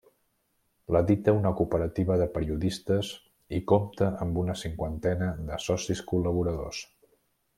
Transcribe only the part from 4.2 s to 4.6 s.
amb una